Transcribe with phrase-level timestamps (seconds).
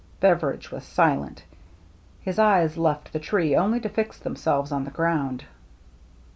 [0.19, 1.43] Beveridge was silent.
[2.21, 5.45] His eyes left the tree only to fix themselves on the ground.